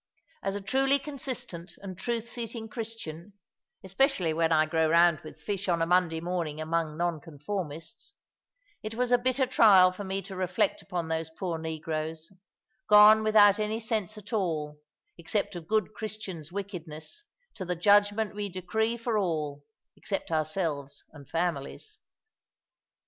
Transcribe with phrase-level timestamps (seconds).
[0.41, 3.33] As a truly consistent and truth seeking Christian
[3.83, 8.15] (especially when I go round with fish on a Monday morning among Nonconformists),
[8.81, 12.31] it was a bitter trial for me to reflect upon those poor negroes,
[12.87, 14.79] gone without any sense at all,
[15.19, 17.23] except of good Christians' wickedness,
[17.53, 19.63] to the judgment we decree for all,
[19.95, 21.99] except ourselves and families.